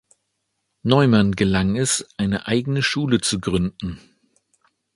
Neumann 0.81 1.33
gelang 1.33 1.75
es, 1.75 2.07
eine 2.17 2.47
eigene 2.47 2.81
Schule 2.81 3.21
zu 3.21 3.39
gründen. 3.39 4.01